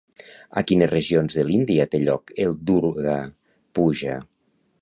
[0.59, 4.21] A quines regions de l'Índia té lloc el Durga-puja?